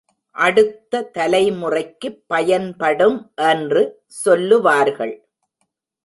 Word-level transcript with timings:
அடுத்த 0.31 1.01
தலைமுறைக்குப் 1.03 2.23
பயன்படும் 2.27 3.31
என்று 3.35 4.01
சொல்லுவார்கள். 4.07 5.27